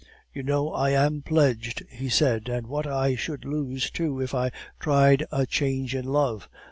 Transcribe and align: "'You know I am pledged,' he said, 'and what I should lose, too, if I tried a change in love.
"'You 0.33 0.41
know 0.41 0.71
I 0.73 0.89
am 0.93 1.21
pledged,' 1.21 1.83
he 1.91 2.09
said, 2.09 2.49
'and 2.49 2.65
what 2.65 2.87
I 2.87 3.13
should 3.13 3.45
lose, 3.45 3.91
too, 3.91 4.19
if 4.19 4.33
I 4.33 4.51
tried 4.79 5.27
a 5.31 5.45
change 5.45 5.93
in 5.93 6.05
love. 6.05 6.49